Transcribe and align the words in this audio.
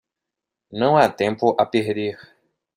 Não 0.71 0.97
há 0.97 1.07
tempo 1.07 1.55
a 1.59 1.63
perder 1.63 2.17